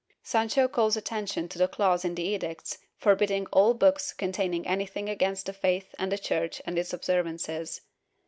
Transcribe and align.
Sancho 0.23 0.67
calls 0.67 0.97
attention 0.97 1.47
to 1.47 1.59
the 1.59 1.67
clause 1.67 2.03
in 2.03 2.15
the 2.15 2.23
edicts 2.23 2.79
forbidding 2.97 3.45
all 3.53 3.75
books 3.75 4.13
containing 4.13 4.65
any 4.65 4.87
thing 4.87 5.07
against 5.07 5.45
the 5.45 5.53
faith 5.53 5.93
and 5.99 6.11
the 6.11 6.17
Church 6.17 6.59
and 6.65 6.79
its 6.79 6.91
observances. 6.91 7.81